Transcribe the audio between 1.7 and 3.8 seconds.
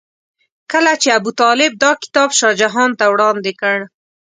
دا کتاب شاه جهان ته وړاندې کړ.